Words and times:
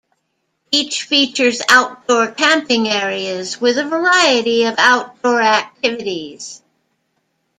Each 0.71 1.03
features 1.03 1.61
outdoor 1.69 2.25
camping 2.31 2.89
areas 2.89 3.61
with 3.61 3.77
a 3.77 3.83
variety 3.83 4.63
of 4.63 4.73
outdoor 4.79 5.43
activities. 5.43 6.63